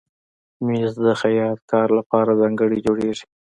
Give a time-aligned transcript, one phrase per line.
[0.65, 3.25] مېز د خیاط کار لپاره ځانګړی جوړېږي.